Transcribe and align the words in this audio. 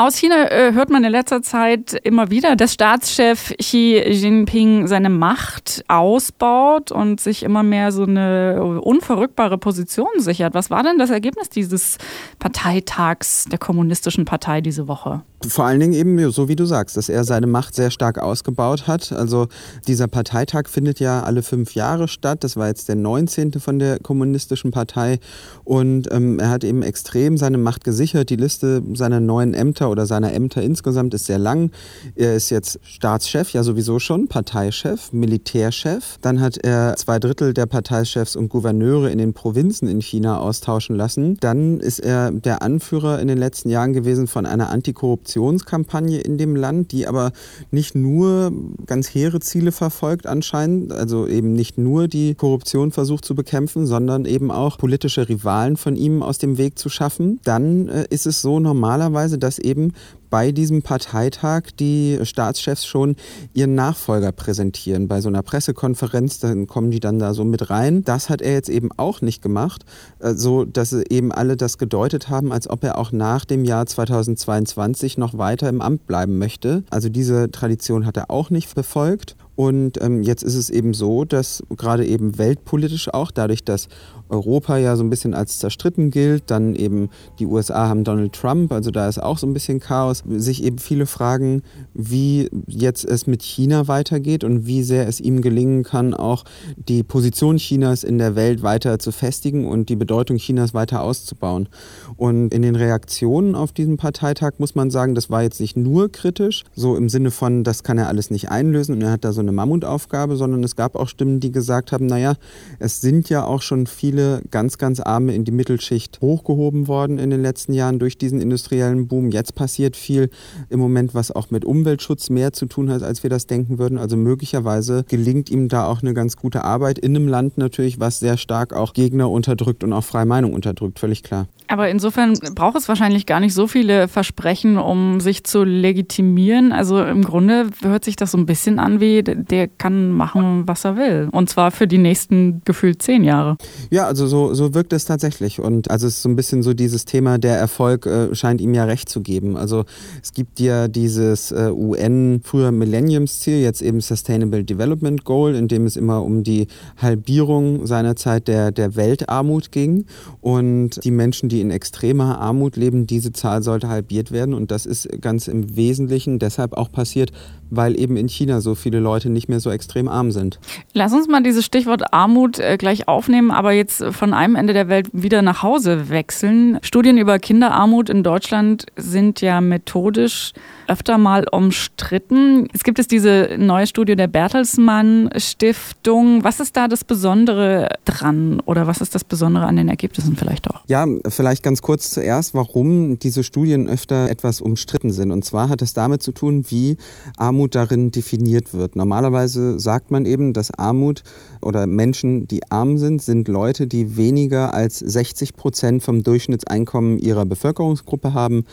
Aus 0.00 0.16
China 0.16 0.50
äh, 0.50 0.72
hört 0.72 0.88
man 0.88 1.04
in 1.04 1.12
letzter 1.12 1.42
Zeit 1.42 1.92
immer 1.92 2.30
wieder, 2.30 2.56
dass 2.56 2.72
Staatschef 2.72 3.52
Xi 3.58 3.98
Jinping 3.98 4.86
seine 4.86 5.10
Macht 5.10 5.84
ausbaut 5.88 6.90
und 6.90 7.20
sich 7.20 7.42
immer 7.42 7.62
mehr 7.62 7.92
so 7.92 8.04
eine 8.04 8.80
unverrückbare 8.82 9.58
Position 9.58 10.08
sichert. 10.16 10.54
Was 10.54 10.70
war 10.70 10.82
denn 10.84 10.98
das 10.98 11.10
Ergebnis 11.10 11.50
dieses 11.50 11.98
Parteitags 12.38 13.44
der 13.44 13.58
Kommunistischen 13.58 14.24
Partei 14.24 14.62
diese 14.62 14.88
Woche? 14.88 15.20
Vor 15.48 15.64
allen 15.64 15.80
Dingen 15.80 15.94
eben, 15.94 16.30
so 16.30 16.48
wie 16.48 16.56
du 16.56 16.66
sagst, 16.66 16.98
dass 16.98 17.08
er 17.08 17.24
seine 17.24 17.46
Macht 17.46 17.74
sehr 17.74 17.90
stark 17.90 18.18
ausgebaut 18.18 18.86
hat. 18.86 19.10
Also 19.10 19.48
dieser 19.88 20.06
Parteitag 20.06 20.68
findet 20.68 21.00
ja 21.00 21.22
alle 21.22 21.42
fünf 21.42 21.74
Jahre 21.74 22.08
statt. 22.08 22.44
Das 22.44 22.58
war 22.58 22.68
jetzt 22.68 22.90
der 22.90 22.96
19. 22.96 23.52
von 23.54 23.78
der 23.78 23.98
Kommunistischen 24.00 24.70
Partei. 24.70 25.18
Und 25.64 26.12
ähm, 26.12 26.38
er 26.38 26.50
hat 26.50 26.62
eben 26.62 26.82
extrem 26.82 27.38
seine 27.38 27.56
Macht 27.56 27.84
gesichert. 27.84 28.28
Die 28.28 28.36
Liste 28.36 28.82
seiner 28.92 29.20
neuen 29.20 29.54
Ämter 29.54 29.89
oder 29.90 30.06
seiner 30.06 30.32
Ämter 30.32 30.62
insgesamt 30.62 31.14
ist 31.14 31.26
sehr 31.26 31.38
lang. 31.38 31.70
Er 32.16 32.34
ist 32.34 32.50
jetzt 32.50 32.80
Staatschef, 32.82 33.52
ja 33.52 33.62
sowieso 33.62 33.98
schon, 33.98 34.28
Parteichef, 34.28 35.12
Militärchef. 35.12 36.16
Dann 36.22 36.40
hat 36.40 36.56
er 36.58 36.96
zwei 36.96 37.18
Drittel 37.18 37.54
der 37.54 37.66
Parteichefs 37.66 38.36
und 38.36 38.48
Gouverneure 38.48 39.10
in 39.10 39.18
den 39.18 39.34
Provinzen 39.34 39.88
in 39.88 40.00
China 40.00 40.38
austauschen 40.38 40.96
lassen. 40.96 41.36
Dann 41.40 41.80
ist 41.80 42.00
er 42.00 42.30
der 42.30 42.62
Anführer 42.62 43.20
in 43.20 43.28
den 43.28 43.38
letzten 43.38 43.68
Jahren 43.68 43.92
gewesen 43.92 44.26
von 44.26 44.46
einer 44.46 44.70
Antikorruption 44.70 45.10
Korruptionskampagne 45.10 46.20
in 46.20 46.38
dem 46.38 46.54
Land, 46.54 46.92
die 46.92 47.06
aber 47.06 47.32
nicht 47.70 47.94
nur 47.94 48.52
ganz 48.86 49.08
hehre 49.08 49.40
Ziele 49.40 49.72
verfolgt 49.72 50.26
anscheinend, 50.26 50.92
also 50.92 51.26
eben 51.26 51.52
nicht 51.52 51.78
nur 51.78 52.06
die 52.06 52.34
Korruption 52.34 52.92
versucht 52.92 53.24
zu 53.24 53.34
bekämpfen, 53.34 53.86
sondern 53.86 54.24
eben 54.24 54.50
auch 54.50 54.78
politische 54.78 55.28
Rivalen 55.28 55.76
von 55.76 55.96
ihm 55.96 56.22
aus 56.22 56.38
dem 56.38 56.58
Weg 56.58 56.78
zu 56.78 56.88
schaffen. 56.88 57.40
Dann 57.44 57.88
äh, 57.88 58.06
ist 58.10 58.26
es 58.26 58.40
so 58.42 58.60
normalerweise, 58.60 59.38
dass 59.38 59.58
eben 59.58 59.79
bleiben 59.80 59.92
bei 60.30 60.52
diesem 60.52 60.82
Parteitag 60.82 61.64
die 61.78 62.18
Staatschefs 62.22 62.86
schon 62.86 63.16
ihren 63.52 63.74
Nachfolger 63.74 64.32
präsentieren. 64.32 65.08
Bei 65.08 65.20
so 65.20 65.28
einer 65.28 65.42
Pressekonferenz, 65.42 66.38
dann 66.38 66.66
kommen 66.66 66.90
die 66.90 67.00
dann 67.00 67.18
da 67.18 67.34
so 67.34 67.44
mit 67.44 67.68
rein. 67.68 68.04
Das 68.04 68.30
hat 68.30 68.40
er 68.40 68.52
jetzt 68.52 68.70
eben 68.70 68.90
auch 68.96 69.20
nicht 69.20 69.42
gemacht, 69.42 69.84
äh, 70.20 70.34
so 70.34 70.64
dass 70.64 70.92
eben 70.92 71.32
alle 71.32 71.56
das 71.56 71.78
gedeutet 71.78 72.28
haben, 72.28 72.52
als 72.52 72.70
ob 72.70 72.84
er 72.84 72.96
auch 72.96 73.12
nach 73.12 73.44
dem 73.44 73.64
Jahr 73.64 73.86
2022 73.86 75.18
noch 75.18 75.36
weiter 75.36 75.68
im 75.68 75.80
Amt 75.80 76.06
bleiben 76.06 76.38
möchte. 76.38 76.84
Also 76.90 77.08
diese 77.08 77.50
Tradition 77.50 78.06
hat 78.06 78.16
er 78.16 78.30
auch 78.30 78.50
nicht 78.50 78.74
befolgt. 78.74 79.36
Und 79.60 80.00
ähm, 80.00 80.22
jetzt 80.22 80.42
ist 80.42 80.54
es 80.54 80.70
eben 80.70 80.94
so, 80.94 81.26
dass 81.26 81.62
gerade 81.76 82.06
eben 82.06 82.38
weltpolitisch 82.38 83.12
auch, 83.12 83.30
dadurch, 83.30 83.62
dass 83.62 83.88
Europa 84.30 84.78
ja 84.78 84.96
so 84.96 85.04
ein 85.04 85.10
bisschen 85.10 85.34
als 85.34 85.58
zerstritten 85.58 86.10
gilt, 86.10 86.44
dann 86.50 86.74
eben 86.74 87.10
die 87.38 87.44
USA 87.44 87.88
haben 87.88 88.02
Donald 88.02 88.32
Trump, 88.32 88.72
also 88.72 88.90
da 88.90 89.06
ist 89.06 89.22
auch 89.22 89.36
so 89.36 89.46
ein 89.46 89.52
bisschen 89.52 89.78
Chaos, 89.78 90.19
sich 90.26 90.62
eben 90.62 90.78
viele 90.78 91.06
fragen, 91.06 91.62
wie 91.94 92.48
jetzt 92.66 93.04
es 93.04 93.26
mit 93.26 93.42
China 93.42 93.88
weitergeht 93.88 94.44
und 94.44 94.66
wie 94.66 94.82
sehr 94.82 95.08
es 95.08 95.20
ihm 95.20 95.42
gelingen 95.42 95.82
kann, 95.82 96.14
auch 96.14 96.44
die 96.76 97.02
Position 97.02 97.56
Chinas 97.56 98.04
in 98.04 98.18
der 98.18 98.36
Welt 98.36 98.62
weiter 98.62 98.98
zu 98.98 99.12
festigen 99.12 99.66
und 99.66 99.88
die 99.88 99.96
Bedeutung 99.96 100.36
Chinas 100.36 100.74
weiter 100.74 101.02
auszubauen. 101.02 101.68
Und 102.16 102.52
in 102.52 102.62
den 102.62 102.76
Reaktionen 102.76 103.54
auf 103.54 103.72
diesen 103.72 103.96
Parteitag 103.96 104.52
muss 104.58 104.74
man 104.74 104.90
sagen, 104.90 105.14
das 105.14 105.30
war 105.30 105.42
jetzt 105.42 105.60
nicht 105.60 105.76
nur 105.76 106.10
kritisch, 106.10 106.64
so 106.74 106.96
im 106.96 107.08
Sinne 107.08 107.30
von, 107.30 107.64
das 107.64 107.82
kann 107.82 107.98
er 107.98 108.08
alles 108.08 108.30
nicht 108.30 108.50
einlösen 108.50 108.94
und 108.94 109.02
er 109.02 109.12
hat 109.12 109.24
da 109.24 109.32
so 109.32 109.40
eine 109.40 109.52
Mammutaufgabe, 109.52 110.36
sondern 110.36 110.62
es 110.64 110.76
gab 110.76 110.96
auch 110.96 111.08
Stimmen, 111.08 111.40
die 111.40 111.52
gesagt 111.52 111.92
haben, 111.92 112.06
naja, 112.06 112.34
es 112.78 113.00
sind 113.00 113.28
ja 113.28 113.44
auch 113.44 113.62
schon 113.62 113.86
viele 113.86 114.42
ganz, 114.50 114.78
ganz 114.78 115.00
Arme 115.00 115.34
in 115.34 115.44
die 115.44 115.52
Mittelschicht 115.52 116.20
hochgehoben 116.20 116.88
worden 116.88 117.18
in 117.18 117.30
den 117.30 117.42
letzten 117.42 117.72
Jahren 117.72 117.98
durch 117.98 118.18
diesen 118.18 118.40
industriellen 118.40 119.08
Boom. 119.08 119.30
Jetzt 119.30 119.54
passiert 119.54 119.96
viel 119.96 120.09
im 120.18 120.80
Moment, 120.80 121.14
was 121.14 121.30
auch 121.30 121.50
mit 121.50 121.64
Umweltschutz 121.64 122.30
mehr 122.30 122.52
zu 122.52 122.66
tun 122.66 122.90
hat, 122.90 123.02
als 123.02 123.22
wir 123.22 123.30
das 123.30 123.46
denken 123.46 123.78
würden. 123.78 123.98
Also 123.98 124.16
möglicherweise 124.16 125.04
gelingt 125.08 125.50
ihm 125.50 125.68
da 125.68 125.86
auch 125.86 126.02
eine 126.02 126.14
ganz 126.14 126.36
gute 126.36 126.64
Arbeit 126.64 126.98
in 126.98 127.16
einem 127.16 127.28
Land 127.28 127.58
natürlich, 127.58 128.00
was 128.00 128.20
sehr 128.20 128.36
stark 128.36 128.72
auch 128.72 128.92
Gegner 128.92 129.30
unterdrückt 129.30 129.84
und 129.84 129.92
auch 129.92 130.04
freie 130.04 130.26
Meinung 130.26 130.52
unterdrückt, 130.52 130.98
völlig 130.98 131.22
klar. 131.22 131.46
Aber 131.68 131.88
insofern 131.88 132.34
braucht 132.56 132.76
es 132.76 132.88
wahrscheinlich 132.88 133.26
gar 133.26 133.38
nicht 133.38 133.54
so 133.54 133.68
viele 133.68 134.08
Versprechen, 134.08 134.76
um 134.76 135.20
sich 135.20 135.44
zu 135.44 135.62
legitimieren. 135.62 136.72
Also 136.72 137.00
im 137.00 137.22
Grunde 137.22 137.66
hört 137.82 138.04
sich 138.04 138.16
das 138.16 138.32
so 138.32 138.38
ein 138.38 138.46
bisschen 138.46 138.80
an 138.80 139.00
wie, 139.00 139.22
der 139.22 139.68
kann 139.68 140.10
machen, 140.10 140.66
was 140.66 140.84
er 140.84 140.96
will. 140.96 141.28
Und 141.30 141.48
zwar 141.48 141.70
für 141.70 141.86
die 141.86 141.98
nächsten 141.98 142.62
gefühlt 142.64 143.02
zehn 143.02 143.22
Jahre. 143.22 143.56
Ja, 143.90 144.06
also 144.06 144.26
so, 144.26 144.52
so 144.52 144.74
wirkt 144.74 144.92
es 144.92 145.04
tatsächlich. 145.04 145.60
Und 145.60 145.90
also 145.90 146.08
es 146.08 146.16
ist 146.16 146.22
so 146.22 146.28
ein 146.28 146.34
bisschen 146.34 146.64
so 146.64 146.74
dieses 146.74 147.04
Thema, 147.04 147.38
der 147.38 147.56
Erfolg 147.56 148.04
äh, 148.04 148.34
scheint 148.34 148.60
ihm 148.60 148.74
ja 148.74 148.84
recht 148.84 149.08
zu 149.08 149.20
geben. 149.20 149.56
Also 149.56 149.84
es 150.22 150.32
gibt 150.32 150.60
ja 150.60 150.88
dieses 150.88 151.52
äh, 151.52 151.70
UN, 151.72 152.40
früher 152.42 152.72
Millenniumsziel, 152.72 153.60
jetzt 153.60 153.82
eben 153.82 154.00
Sustainable 154.00 154.64
Development 154.64 155.24
Goal, 155.24 155.54
in 155.54 155.68
dem 155.68 155.86
es 155.86 155.96
immer 155.96 156.22
um 156.22 156.42
die 156.42 156.66
Halbierung 156.96 157.86
seinerzeit 157.86 158.48
der, 158.48 158.72
der 158.72 158.96
Weltarmut 158.96 159.72
ging. 159.72 160.06
Und 160.40 161.04
die 161.04 161.10
Menschen, 161.10 161.48
die 161.48 161.60
in 161.60 161.70
extremer 161.70 162.40
Armut 162.40 162.76
leben, 162.76 163.06
diese 163.06 163.32
Zahl 163.32 163.62
sollte 163.62 163.88
halbiert 163.88 164.32
werden. 164.32 164.54
Und 164.54 164.70
das 164.70 164.86
ist 164.86 165.08
ganz 165.20 165.48
im 165.48 165.76
Wesentlichen 165.76 166.38
deshalb 166.38 166.74
auch 166.74 166.90
passiert, 166.90 167.32
weil 167.70 167.98
eben 167.98 168.16
in 168.16 168.28
China 168.28 168.60
so 168.60 168.74
viele 168.74 169.00
Leute 169.00 169.30
nicht 169.30 169.48
mehr 169.48 169.60
so 169.60 169.70
extrem 169.70 170.08
arm 170.08 170.32
sind. 170.32 170.58
Lass 170.92 171.12
uns 171.12 171.28
mal 171.28 171.42
dieses 171.42 171.64
Stichwort 171.64 172.12
Armut 172.12 172.58
äh, 172.58 172.76
gleich 172.76 173.08
aufnehmen, 173.08 173.50
aber 173.50 173.72
jetzt 173.72 174.04
von 174.10 174.34
einem 174.34 174.56
Ende 174.56 174.72
der 174.72 174.88
Welt 174.88 175.08
wieder 175.12 175.42
nach 175.42 175.62
Hause 175.62 176.08
wechseln. 176.08 176.78
Studien 176.82 177.16
über 177.16 177.38
Kinderarmut 177.38 178.10
in 178.10 178.22
Deutschland 178.22 178.86
sind 178.96 179.40
ja 179.40 179.60
methodisch 179.90 180.52
öfter 180.86 181.18
mal 181.18 181.46
umstritten. 181.52 182.66
Es 182.72 182.82
gibt 182.82 182.98
es 182.98 183.06
diese 183.06 183.56
neue 183.58 183.86
Studie 183.86 184.16
der 184.16 184.26
Bertelsmann 184.26 185.30
Stiftung. 185.36 186.42
Was 186.42 186.58
ist 186.58 186.76
da 186.76 186.88
das 186.88 187.04
Besondere 187.04 187.88
dran 188.04 188.60
oder 188.66 188.88
was 188.88 189.00
ist 189.00 189.14
das 189.14 189.22
Besondere 189.22 189.66
an 189.66 189.76
den 189.76 189.88
Ergebnissen 189.88 190.36
vielleicht 190.36 190.68
auch? 190.68 190.80
Ja, 190.88 191.06
vielleicht 191.28 191.62
ganz 191.62 191.80
kurz 191.80 192.10
zuerst, 192.10 192.54
warum 192.54 193.20
diese 193.20 193.44
Studien 193.44 193.88
öfter 193.88 194.28
etwas 194.28 194.60
umstritten 194.60 195.12
sind. 195.12 195.30
Und 195.30 195.44
zwar 195.44 195.68
hat 195.68 195.80
es 195.80 195.92
damit 195.92 196.24
zu 196.24 196.32
tun, 196.32 196.64
wie 196.68 196.96
Armut 197.36 197.76
darin 197.76 198.10
definiert 198.10 198.74
wird. 198.74 198.96
Normalerweise 198.96 199.78
sagt 199.78 200.10
man 200.10 200.26
eben, 200.26 200.52
dass 200.52 200.72
Armut 200.72 201.22
oder 201.62 201.86
Menschen, 201.86 202.48
die 202.48 202.68
arm 202.70 202.98
sind, 202.98 203.22
sind 203.22 203.46
Leute, 203.46 203.86
die 203.86 204.16
weniger 204.16 204.74
als 204.74 204.98
60 204.98 205.54
Prozent 205.54 206.02
vom 206.02 206.24
Durchschnittseinkommen 206.24 207.18
ihrer 207.18 207.44
Bevölkerungsgruppe 207.44 208.34
haben. 208.34 208.64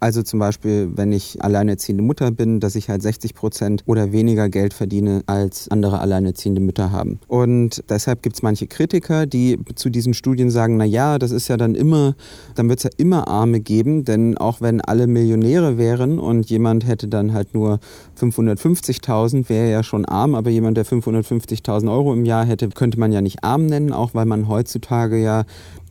Also 0.00 0.22
zum 0.22 0.38
Beispiel, 0.38 0.90
wenn 0.94 1.12
ich 1.12 1.42
alleinerziehende 1.42 2.02
Mutter 2.02 2.30
bin, 2.30 2.60
dass 2.60 2.76
ich 2.76 2.88
halt 2.88 3.02
60 3.02 3.34
Prozent 3.34 3.82
oder 3.86 4.12
weniger 4.12 4.48
Geld 4.48 4.74
verdiene, 4.74 5.22
als 5.26 5.68
andere 5.70 6.00
alleinerziehende 6.00 6.60
Mütter 6.60 6.92
haben. 6.92 7.18
Und 7.28 7.82
deshalb 7.88 8.22
gibt 8.22 8.36
es 8.36 8.42
manche 8.42 8.66
Kritiker, 8.66 9.26
die 9.26 9.58
zu 9.74 9.88
diesen 9.88 10.14
Studien 10.14 10.50
sagen, 10.50 10.76
na 10.76 10.84
ja, 10.84 11.18
das 11.18 11.30
ist 11.30 11.48
ja 11.48 11.56
dann 11.56 11.74
immer, 11.74 12.14
dann 12.54 12.68
wird 12.68 12.80
es 12.80 12.84
ja 12.84 12.90
immer 12.98 13.28
Arme 13.28 13.60
geben, 13.60 14.04
denn 14.04 14.36
auch 14.36 14.60
wenn 14.60 14.80
alle 14.80 15.06
Millionäre 15.06 15.78
wären 15.78 16.18
und 16.18 16.50
jemand 16.50 16.86
hätte 16.86 17.08
dann 17.08 17.32
halt 17.32 17.54
nur 17.54 17.78
550.000, 18.20 19.48
wäre 19.48 19.70
ja 19.70 19.82
schon 19.82 20.04
arm, 20.04 20.34
aber 20.34 20.50
jemand, 20.50 20.76
der 20.76 20.84
550.000 20.84 21.90
Euro 21.90 22.12
im 22.12 22.24
Jahr 22.24 22.44
hätte, 22.44 22.68
könnte 22.68 23.00
man 23.00 23.12
ja 23.12 23.20
nicht 23.20 23.44
arm 23.44 23.66
nennen, 23.66 23.92
auch 23.92 24.14
weil 24.14 24.26
man 24.26 24.48
heutzutage 24.48 25.16
ja 25.16 25.44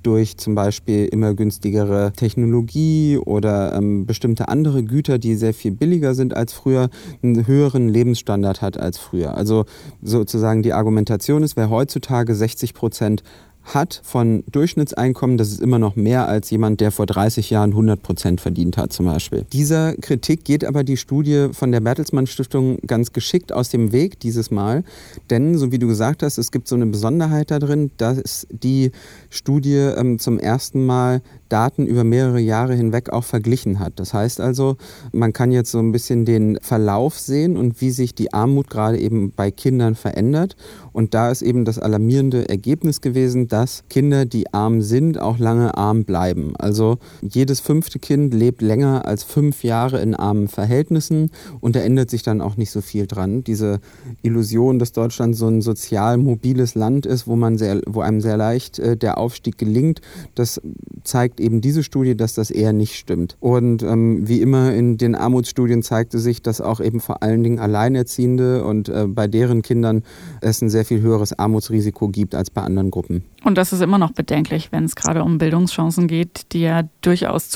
durch 0.06 0.38
zum 0.38 0.56
Beispiel 0.56 1.06
immer 1.06 1.34
günstigere 1.34 2.14
Technologie 2.16 3.18
oder 3.18 3.74
ähm, 3.74 4.06
bestimmte 4.06 4.48
andere 4.48 4.84
Güter, 4.84 5.18
die 5.18 5.36
sehr 5.36 5.54
viel 5.54 5.72
billiger 5.72 6.14
sind 6.14 6.36
als 6.36 6.54
früher, 6.54 6.90
einen 7.24 7.48
höheren 7.48 7.90
Lebensstandard 7.90 8.62
hat 8.62 8.78
als 8.78 8.98
früher. 8.98 9.36
Also 9.36 9.66
sozusagen 10.02 10.62
die 10.62 10.74
Argumentation 10.74 11.44
ist, 11.44 11.58
wer 11.58 11.70
heutzutage 11.70 12.36
60 12.36 12.74
Prozent 12.74 13.24
hat 13.66 14.02
von 14.04 14.44
Durchschnittseinkommen, 14.52 15.38
das 15.38 15.50
ist 15.50 15.62
immer 15.62 15.80
noch 15.80 15.96
mehr 15.96 16.28
als 16.28 16.50
jemand, 16.50 16.82
der 16.82 16.92
vor 16.92 17.06
30 17.06 17.50
Jahren 17.50 17.72
100 17.72 18.02
Prozent 18.02 18.42
verdient 18.42 18.78
hat 18.78 18.94
zum 18.94 19.06
Beispiel. 19.06 19.46
Dieser 19.52 19.96
Kritik 19.96 20.44
geht 20.44 20.64
aber 20.64 20.84
die 20.84 20.98
Studie 20.98 21.50
von 21.52 21.72
der 21.72 21.82
Bertelsmann 21.82 22.28
Stiftung 22.28 22.78
ganz 22.88 23.14
geschickt 23.14 23.52
aus 23.52 23.70
dem 23.70 23.92
Weg 23.92 24.20
dieses 24.20 24.52
Mal, 24.52 24.84
denn 25.30 25.58
so 25.58 25.72
wie 25.72 25.80
du 25.80 25.88
gesagt 25.88 26.24
hast, 26.24 26.38
es 26.38 26.52
gibt 26.52 26.68
so 26.68 26.76
eine 26.76 26.86
Besonderheit 26.86 27.52
da 27.52 27.60
drin, 27.60 27.92
dass 27.98 28.48
die 28.50 28.92
Studie 29.30 29.76
ähm, 29.76 30.20
zum 30.20 30.40
ersten 30.40 30.86
Mal 30.86 31.22
Daten 31.50 31.86
über 31.86 32.04
mehrere 32.04 32.40
Jahre 32.40 32.74
hinweg 32.74 33.12
auch 33.12 33.24
verglichen 33.24 33.80
hat. 33.80 33.94
Das 34.00 34.14
heißt 34.14 34.42
also, 34.42 34.78
man 35.12 35.34
kann 35.34 35.52
jetzt 35.52 35.72
so 35.72 35.80
ein 35.80 35.92
bisschen 35.92 36.26
den 36.26 36.58
Verlauf 36.62 37.20
sehen 37.20 37.56
und 37.56 37.82
wie 37.82 37.92
sich 37.92 38.16
die 38.16 38.34
Armut 38.34 38.70
gerade 38.70 38.98
eben 39.00 39.32
bei 39.32 39.52
Kindern 39.52 39.96
verändert. 39.96 40.56
Und 40.92 41.14
da 41.14 41.30
ist 41.30 41.42
eben 41.42 41.66
das 41.66 41.80
alarmierende 41.80 42.50
Ergebnis 42.50 43.02
gewesen, 43.02 43.48
dass 43.56 43.86
Kinder, 43.90 44.26
die 44.26 44.54
arm 44.54 44.82
sind, 44.82 45.18
auch 45.18 45.40
lange 45.40 45.78
arm 45.78 46.04
bleiben. 46.04 46.58
Also 46.58 46.98
jedes 47.22 47.62
fünfte 47.62 48.00
Kind 48.00 48.34
lebt 48.34 48.62
länger 48.62 49.06
als 49.06 49.24
fünf 49.24 49.64
Jahre 49.64 50.02
in 50.02 50.14
armen 50.14 50.50
Verhältnissen 50.50 51.32
und 51.62 51.74
da 51.78 51.80
ändert 51.80 52.10
sich 52.10 52.22
dann 52.22 52.42
auch 52.42 52.58
nicht 52.58 52.70
so 52.70 52.82
viel 52.82 53.08
dran. 53.08 53.46
Diese 53.46 53.80
Illusion, 54.24 54.78
dass 54.78 54.92
Deutschland 54.92 55.38
so 55.38 55.48
ein 55.48 55.62
sozial 55.62 56.18
mobiles 56.18 56.76
Land 56.76 57.06
ist, 57.06 57.28
wo, 57.28 57.38
man 57.38 57.58
sehr, 57.58 57.80
wo 57.88 58.02
einem 58.02 58.20
sehr 58.20 58.36
leicht 58.36 58.78
äh, 58.78 58.98
der 58.98 59.18
Aufstieg 59.18 59.58
gelingt, 59.58 60.02
das 60.36 60.60
zeigt 61.06 61.40
eben 61.40 61.62
diese 61.62 61.84
Studie, 61.84 62.18
dass 62.18 62.34
das 62.34 62.52
eher 62.52 62.74
nicht 62.74 62.96
stimmt. 62.96 63.38
Und 63.40 63.84
ähm, 63.84 64.28
wie 64.28 64.42
immer 64.42 64.74
in 64.74 64.98
den 64.98 65.16
Armutsstudien 65.16 65.82
zeigte 65.82 66.20
sich, 66.20 66.42
dass 66.42 66.60
auch 66.60 66.82
eben 66.82 67.00
vor 67.00 67.24
allen 67.24 67.42
Dingen 67.42 67.60
Alleinerziehende 67.60 68.66
und 68.66 68.90
äh, 68.90 69.08
bei 69.08 69.28
deren 69.28 69.62
Kindern 69.62 70.04
es 70.42 70.62
ein 70.62 70.70
sehr 70.70 70.84
viel 70.84 71.00
höheres 71.00 71.40
Armutsrisiko 71.40 72.10
gibt 72.10 72.36
als 72.36 72.50
bei 72.50 72.62
anderen 72.62 72.92
Gruppen. 72.92 73.24
Und 73.46 73.60
das 73.60 73.72
ist 73.72 73.82
immer 73.82 74.00
noch 74.00 74.12
bedenklich, 74.12 74.72
wenn 74.72 74.86
es 74.86 74.96
gerade 74.96 75.24
um 75.24 75.38
Bildungschancen 75.38 76.08
geht, 76.08 76.52
die 76.52 76.62
ja 76.62 76.82
durchaus 77.02 77.50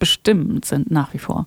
zukunftsbestimmend 0.00 0.64
sind 0.64 0.90
nach 0.90 1.14
wie 1.14 1.18
vor. 1.18 1.44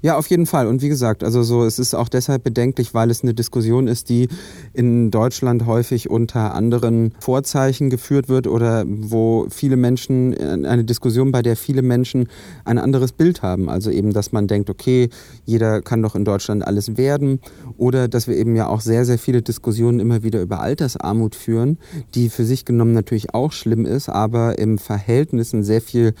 Ja, 0.00 0.16
auf 0.16 0.28
jeden 0.28 0.46
Fall. 0.46 0.68
Und 0.68 0.80
wie 0.80 0.88
gesagt, 0.88 1.22
also 1.22 1.42
so, 1.42 1.64
es 1.64 1.78
ist 1.78 1.94
auch 1.94 2.08
deshalb 2.08 2.44
bedenklich, 2.44 2.94
weil 2.94 3.10
es 3.10 3.22
eine 3.22 3.34
Diskussion 3.34 3.88
ist, 3.88 4.08
die 4.08 4.28
in 4.72 5.10
Deutschland 5.10 5.66
häufig 5.66 6.08
unter 6.08 6.54
anderen 6.54 7.12
Vorzeichen 7.20 7.90
geführt 7.90 8.30
wird 8.30 8.46
oder 8.46 8.84
wo 8.86 9.46
viele 9.50 9.76
Menschen, 9.76 10.34
eine 10.64 10.84
Diskussion, 10.84 11.30
bei 11.30 11.42
der 11.42 11.56
viele 11.56 11.82
Menschen 11.82 12.28
ein 12.64 12.78
anderes 12.78 13.12
Bild 13.12 13.42
haben. 13.42 13.68
Also 13.68 13.90
eben, 13.90 14.14
dass 14.14 14.32
man 14.32 14.46
denkt, 14.46 14.70
okay, 14.70 15.10
jeder 15.44 15.82
kann 15.82 16.00
doch 16.00 16.14
in 16.14 16.24
Deutschland 16.24 16.66
alles 16.66 16.96
werden. 16.96 17.40
Oder 17.76 18.08
dass 18.08 18.28
wir 18.28 18.36
eben 18.36 18.56
ja 18.56 18.68
auch 18.68 18.80
sehr, 18.80 19.04
sehr 19.04 19.18
viele 19.18 19.42
Diskussionen 19.42 20.00
immer 20.00 20.22
wieder 20.22 20.40
über 20.40 20.60
Altersarmut 20.60 21.34
führen, 21.34 21.78
die 22.14 22.30
für 22.30 22.46
sich 22.46 22.64
genommen 22.64 22.94
natürlich 22.94 23.34
auch 23.34 23.52
schlimm 23.52 23.84
ist, 23.84 24.08
aber 24.08 24.58
im 24.58 24.78
Verhältnis 24.78 25.52
ein 25.52 25.64
sehr 25.64 25.82
viel 25.82 26.14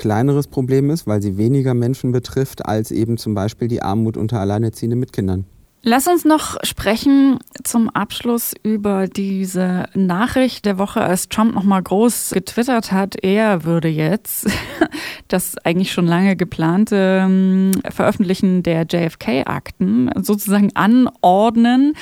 kleineres 0.00 0.46
Problem 0.46 0.88
ist, 0.88 1.06
weil 1.06 1.20
sie 1.20 1.36
weniger 1.36 1.74
Menschen 1.74 2.10
betrifft 2.10 2.64
als 2.64 2.90
eben 2.90 3.18
zum 3.18 3.34
Beispiel 3.34 3.68
die 3.68 3.82
Armut 3.82 4.16
unter 4.16 4.40
Alleinerziehenden 4.40 4.98
mit 4.98 5.12
Kindern. 5.12 5.44
Lass 5.82 6.06
uns 6.06 6.24
noch 6.24 6.56
sprechen 6.62 7.38
zum 7.64 7.90
Abschluss 7.90 8.54
über 8.62 9.06
diese 9.06 9.86
Nachricht 9.94 10.64
der 10.64 10.78
Woche, 10.78 11.00
als 11.00 11.28
Trump 11.28 11.54
nochmal 11.54 11.82
groß 11.82 12.30
getwittert 12.30 12.92
hat, 12.92 13.16
er 13.22 13.64
würde 13.64 13.88
jetzt 13.88 14.48
das 15.28 15.56
eigentlich 15.58 15.92
schon 15.92 16.06
lange 16.06 16.36
geplante 16.36 17.22
ähm, 17.24 17.72
Veröffentlichen 17.88 18.62
der 18.62 18.86
JFK-Akten 18.90 20.10
sozusagen 20.20 20.74
anordnen. 20.74 21.94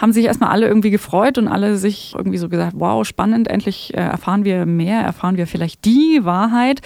Haben 0.00 0.12
sich 0.12 0.24
erstmal 0.26 0.50
alle 0.50 0.66
irgendwie 0.66 0.90
gefreut 0.90 1.38
und 1.38 1.48
alle 1.48 1.76
sich 1.76 2.14
irgendwie 2.16 2.38
so 2.38 2.48
gesagt, 2.48 2.74
wow, 2.76 3.06
spannend, 3.06 3.48
endlich 3.48 3.94
äh, 3.94 4.00
erfahren 4.00 4.44
wir 4.44 4.66
mehr, 4.66 5.00
erfahren 5.00 5.36
wir 5.36 5.46
vielleicht 5.46 5.84
die 5.84 6.20
Wahrheit. 6.22 6.80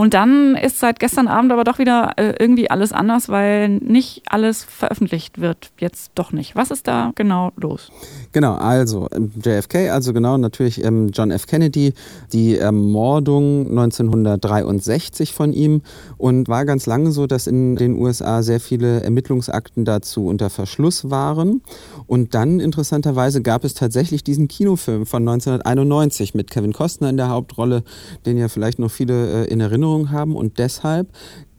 Und 0.00 0.14
dann 0.14 0.54
ist 0.54 0.78
seit 0.78 0.98
gestern 0.98 1.28
Abend 1.28 1.52
aber 1.52 1.62
doch 1.62 1.78
wieder 1.78 2.12
äh, 2.16 2.32
irgendwie 2.38 2.70
alles 2.70 2.90
anders, 2.90 3.28
weil 3.28 3.68
nicht 3.68 4.22
alles 4.30 4.64
veröffentlicht 4.64 5.42
wird. 5.42 5.72
Jetzt 5.78 6.12
doch 6.14 6.32
nicht. 6.32 6.56
Was 6.56 6.70
ist 6.70 6.88
da 6.88 7.12
genau 7.16 7.52
los? 7.60 7.90
Genau, 8.32 8.54
also 8.54 9.08
ähm, 9.12 9.30
JFK, 9.42 9.90
also 9.90 10.12
genau 10.12 10.38
natürlich 10.38 10.84
ähm, 10.84 11.10
John 11.12 11.30
F. 11.30 11.46
Kennedy, 11.46 11.94
die 12.32 12.56
Ermordung 12.56 13.68
1963 13.68 15.32
von 15.32 15.52
ihm 15.52 15.82
und 16.16 16.48
war 16.48 16.64
ganz 16.64 16.86
lange 16.86 17.12
so, 17.12 17.26
dass 17.26 17.46
in 17.46 17.76
den 17.76 17.98
USA 17.98 18.42
sehr 18.42 18.60
viele 18.60 19.02
Ermittlungsakten 19.02 19.84
dazu 19.84 20.26
unter 20.26 20.50
Verschluss 20.50 21.10
waren. 21.10 21.62
Und 22.06 22.34
dann 22.34 22.60
interessanterweise 22.60 23.42
gab 23.42 23.64
es 23.64 23.74
tatsächlich 23.74 24.24
diesen 24.24 24.48
Kinofilm 24.48 25.06
von 25.06 25.26
1991 25.28 26.34
mit 26.34 26.50
Kevin 26.50 26.72
Costner 26.72 27.10
in 27.10 27.16
der 27.16 27.28
Hauptrolle, 27.28 27.82
den 28.26 28.38
ja 28.38 28.48
vielleicht 28.48 28.78
noch 28.78 28.90
viele 28.90 29.46
äh, 29.46 29.50
in 29.50 29.60
Erinnerung 29.60 29.80
Erinnerung 29.80 30.10
haben 30.10 30.36
und 30.36 30.58
deshalb 30.58 31.08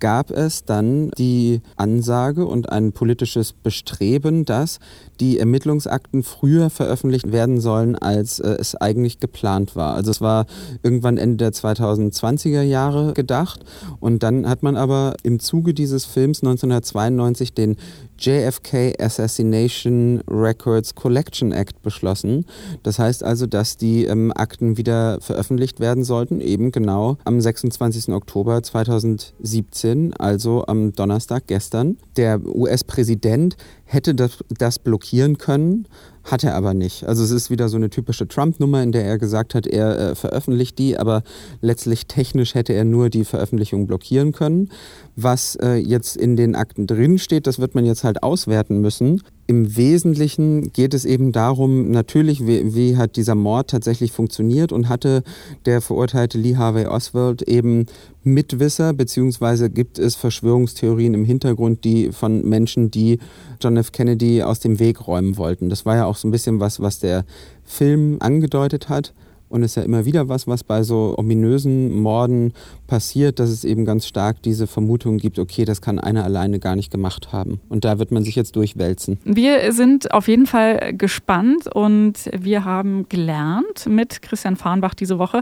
gab 0.01 0.31
es 0.31 0.65
dann 0.65 1.11
die 1.11 1.61
Ansage 1.77 2.45
und 2.45 2.69
ein 2.69 2.91
politisches 2.91 3.53
Bestreben, 3.53 4.43
dass 4.43 4.79
die 5.21 5.39
Ermittlungsakten 5.39 6.23
früher 6.23 6.69
veröffentlicht 6.69 7.31
werden 7.31 7.61
sollen, 7.61 7.95
als 7.95 8.39
äh, 8.39 8.57
es 8.59 8.75
eigentlich 8.75 9.19
geplant 9.19 9.77
war. 9.77 9.93
Also 9.93 10.11
es 10.11 10.19
war 10.19 10.47
irgendwann 10.83 11.17
Ende 11.17 11.37
der 11.37 11.53
2020er 11.53 12.63
Jahre 12.63 13.13
gedacht 13.13 13.63
und 13.99 14.23
dann 14.23 14.49
hat 14.49 14.63
man 14.63 14.75
aber 14.75 15.15
im 15.23 15.39
Zuge 15.39 15.73
dieses 15.73 16.05
Films 16.05 16.41
1992 16.41 17.53
den 17.53 17.77
JFK 18.21 18.93
Assassination 18.99 20.21
Records 20.29 20.93
Collection 20.93 21.51
Act 21.51 21.81
beschlossen. 21.81 22.45
Das 22.83 22.99
heißt 22.99 23.23
also, 23.23 23.47
dass 23.47 23.77
die 23.77 24.05
ähm, 24.05 24.31
Akten 24.35 24.77
wieder 24.77 25.19
veröffentlicht 25.21 25.79
werden 25.79 26.03
sollten, 26.03 26.39
eben 26.39 26.71
genau 26.71 27.17
am 27.25 27.41
26. 27.41 28.09
Oktober 28.09 28.61
2017, 28.61 29.90
also 30.17 30.65
am 30.67 30.93
Donnerstag 30.93 31.47
gestern. 31.47 31.97
Der 32.17 32.39
US-Präsident 32.45 33.57
hätte 33.85 34.15
das, 34.15 34.43
das 34.49 34.79
blockieren 34.79 35.37
können, 35.37 35.87
hat 36.23 36.43
er 36.43 36.55
aber 36.55 36.73
nicht. 36.73 37.05
Also 37.05 37.23
es 37.23 37.31
ist 37.31 37.49
wieder 37.49 37.67
so 37.67 37.77
eine 37.77 37.89
typische 37.89 38.27
Trump-Nummer, 38.27 38.83
in 38.83 38.91
der 38.91 39.05
er 39.05 39.17
gesagt 39.17 39.55
hat, 39.55 39.67
er 39.67 40.11
äh, 40.11 40.15
veröffentlicht 40.15 40.77
die, 40.79 40.97
aber 40.97 41.23
letztlich 41.61 42.07
technisch 42.07 42.55
hätte 42.55 42.73
er 42.73 42.85
nur 42.85 43.09
die 43.09 43.25
Veröffentlichung 43.25 43.87
blockieren 43.87 44.31
können. 44.31 44.69
Was 45.15 45.55
äh, 45.55 45.75
jetzt 45.75 46.15
in 46.17 46.35
den 46.35 46.55
Akten 46.55 46.87
drin 46.87 47.17
steht, 47.17 47.47
das 47.47 47.59
wird 47.59 47.75
man 47.75 47.85
jetzt 47.85 48.03
halt 48.03 48.23
auswerten 48.23 48.81
müssen. 48.81 49.21
Im 49.51 49.75
Wesentlichen 49.75 50.71
geht 50.71 50.93
es 50.93 51.03
eben 51.03 51.33
darum, 51.33 51.91
natürlich, 51.91 52.47
wie, 52.47 52.73
wie, 52.73 52.95
hat 52.95 53.17
dieser 53.17 53.35
Mord 53.35 53.69
tatsächlich 53.69 54.13
funktioniert 54.13 54.71
und 54.71 54.87
hatte 54.87 55.23
der 55.65 55.81
verurteilte 55.81 56.37
Lee 56.37 56.55
Harvey 56.55 56.85
Oswald 56.85 57.41
eben 57.41 57.87
Mitwisser, 58.23 58.93
beziehungsweise 58.93 59.69
gibt 59.69 59.99
es 59.99 60.15
Verschwörungstheorien 60.15 61.13
im 61.13 61.25
Hintergrund, 61.25 61.83
die 61.83 62.13
von 62.13 62.47
Menschen, 62.47 62.91
die 62.91 63.19
John 63.59 63.75
F. 63.75 63.91
Kennedy 63.91 64.41
aus 64.41 64.61
dem 64.61 64.79
Weg 64.79 65.05
räumen 65.05 65.35
wollten. 65.35 65.67
Das 65.67 65.85
war 65.85 65.97
ja 65.97 66.05
auch 66.05 66.15
so 66.15 66.29
ein 66.29 66.31
bisschen 66.31 66.61
was, 66.61 66.79
was 66.79 66.99
der 66.99 67.25
Film 67.65 68.19
angedeutet 68.21 68.87
hat. 68.87 69.13
Und 69.51 69.63
es 69.63 69.71
ist 69.71 69.75
ja 69.75 69.83
immer 69.83 70.05
wieder 70.05 70.29
was, 70.29 70.47
was 70.47 70.63
bei 70.63 70.83
so 70.83 71.13
ominösen 71.17 71.99
Morden 71.99 72.53
passiert, 72.87 73.39
dass 73.39 73.49
es 73.49 73.65
eben 73.65 73.83
ganz 73.83 74.07
stark 74.07 74.41
diese 74.41 74.65
Vermutung 74.65 75.17
gibt, 75.17 75.39
okay, 75.39 75.65
das 75.65 75.81
kann 75.81 75.99
einer 75.99 76.23
alleine 76.23 76.59
gar 76.59 76.77
nicht 76.77 76.89
gemacht 76.89 77.33
haben. 77.33 77.59
Und 77.67 77.83
da 77.83 77.99
wird 77.99 78.11
man 78.11 78.23
sich 78.23 78.35
jetzt 78.35 78.55
durchwälzen. 78.55 79.19
Wir 79.25 79.73
sind 79.73 80.13
auf 80.13 80.29
jeden 80.29 80.45
Fall 80.45 80.93
gespannt 80.93 81.67
und 81.73 82.29
wir 82.31 82.63
haben 82.63 83.07
gelernt 83.09 83.87
mit 83.87 84.21
Christian 84.21 84.55
Farnbach 84.55 84.93
diese 84.93 85.19
Woche, 85.19 85.41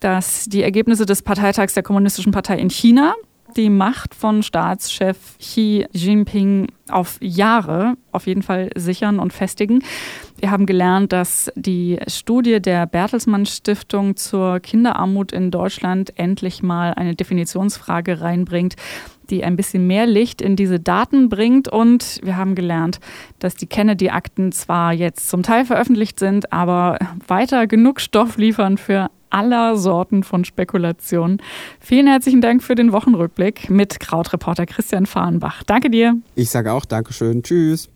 dass 0.00 0.46
die 0.46 0.62
Ergebnisse 0.62 1.04
des 1.04 1.20
Parteitags 1.20 1.74
der 1.74 1.82
Kommunistischen 1.82 2.32
Partei 2.32 2.58
in 2.58 2.70
China 2.70 3.14
die 3.56 3.70
Macht 3.70 4.14
von 4.14 4.42
Staatschef 4.42 5.38
Xi 5.38 5.86
Jinping 5.92 6.68
auf 6.88 7.18
Jahre 7.20 7.96
auf 8.12 8.26
jeden 8.26 8.42
Fall 8.42 8.70
sichern 8.76 9.18
und 9.18 9.32
festigen. 9.32 9.82
Wir 10.38 10.50
haben 10.50 10.66
gelernt, 10.66 11.12
dass 11.12 11.50
die 11.54 11.98
Studie 12.06 12.60
der 12.60 12.86
Bertelsmann 12.86 13.46
Stiftung 13.46 14.16
zur 14.16 14.60
Kinderarmut 14.60 15.32
in 15.32 15.50
Deutschland 15.50 16.12
endlich 16.18 16.62
mal 16.62 16.92
eine 16.94 17.14
Definitionsfrage 17.14 18.20
reinbringt, 18.20 18.76
die 19.30 19.42
ein 19.44 19.56
bisschen 19.56 19.86
mehr 19.86 20.06
Licht 20.06 20.42
in 20.42 20.56
diese 20.56 20.78
Daten 20.78 21.28
bringt. 21.28 21.68
Und 21.68 22.20
wir 22.22 22.36
haben 22.36 22.54
gelernt, 22.54 23.00
dass 23.38 23.54
die 23.54 23.66
Kennedy-Akten 23.66 24.52
zwar 24.52 24.92
jetzt 24.92 25.28
zum 25.28 25.42
Teil 25.42 25.64
veröffentlicht 25.64 26.18
sind, 26.18 26.52
aber 26.52 26.98
weiter 27.26 27.66
genug 27.66 28.00
Stoff 28.00 28.36
liefern 28.36 28.76
für 28.76 29.10
aller 29.34 29.76
Sorten 29.76 30.22
von 30.22 30.44
Spekulationen. 30.44 31.42
Vielen 31.80 32.06
herzlichen 32.06 32.40
Dank 32.40 32.62
für 32.62 32.76
den 32.76 32.92
Wochenrückblick 32.92 33.68
mit 33.68 34.00
Krautreporter 34.00 34.64
Christian 34.64 35.06
Fahrenbach. 35.06 35.64
Danke 35.64 35.90
dir. 35.90 36.16
Ich 36.36 36.50
sage 36.50 36.72
auch 36.72 36.84
Dankeschön. 36.84 37.42
Tschüss. 37.42 37.90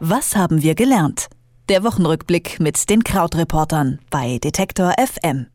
Was 0.00 0.36
haben 0.36 0.62
wir 0.62 0.74
gelernt? 0.74 1.28
Der 1.68 1.82
Wochenrückblick 1.84 2.60
mit 2.60 2.90
den 2.90 3.04
Krautreportern 3.04 4.00
bei 4.10 4.38
Detektor 4.38 4.92
FM. 4.98 5.46